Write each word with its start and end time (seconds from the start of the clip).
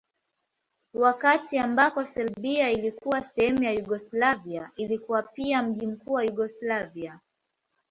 Wakati 0.93 1.57
ambako 1.57 2.05
Serbia 2.05 2.71
ilikuwa 2.71 3.21
sehemu 3.21 3.63
ya 3.63 3.71
Yugoslavia 3.71 4.71
ilikuwa 4.75 5.23
pia 5.23 5.63
mji 5.63 5.87
mkuu 5.87 6.13
wa 6.13 6.23
Yugoslavia. 6.23 7.19